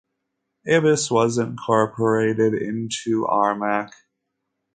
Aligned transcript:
Ibis 0.67 1.11
was 1.11 1.37
incorporated 1.37 2.55
into 2.55 3.25
Aramac. 3.29 3.91